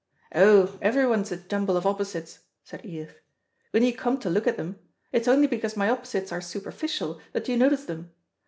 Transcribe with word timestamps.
"Oh, 0.33 0.79
everyone's 0.81 1.31
a 1.31 1.37
jumble 1.37 1.77
of 1.77 1.85
opposites," 1.85 2.39
said 2.63 2.83
Edith, 2.83 3.19
"when 3.69 3.83
you 3.83 3.93
come 3.95 4.19
to 4.21 4.31
look 4.31 4.47
at 4.47 4.57
them. 4.57 4.79
It's 5.11 5.27
only 5.27 5.45
because 5.45 5.77
my 5.77 5.91
opposites 5.91 6.31
are 6.31 6.41
superficial, 6.41 7.21
that 7.33 7.47
you 7.47 7.55
notice 7.55 7.85
them. 7.85 8.11